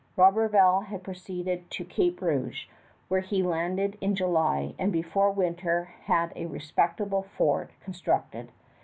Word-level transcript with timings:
Roberval 0.17 0.85
had 0.85 1.03
proceeded 1.03 1.69
to 1.69 1.85
Cape 1.85 2.23
Rouge, 2.23 2.65
where 3.07 3.21
he 3.21 3.43
landed 3.43 3.99
in 4.01 4.15
July, 4.15 4.73
and 4.79 4.91
before 4.91 5.29
winter 5.29 5.93
had 6.05 6.33
a 6.35 6.47
respectable 6.47 7.21
fort 7.21 7.69
constructed. 7.81 8.49